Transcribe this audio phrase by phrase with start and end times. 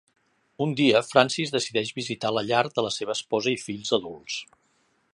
[0.65, 4.43] Un dia, Francis decideix visitar la llar de la seva esposa i fills adults.